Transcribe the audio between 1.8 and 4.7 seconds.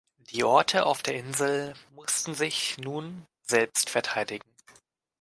mussten sich nun selbst verteidigen.